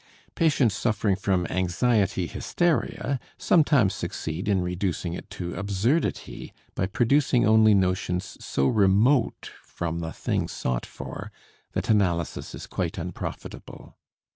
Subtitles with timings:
[0.33, 7.75] Patients suffering from anxiety hysteria sometimes succeed in reducing it to absurdity by producing only
[7.75, 11.31] notions so remote from the thing sought for
[11.73, 13.95] that analysis is quite unprofitable.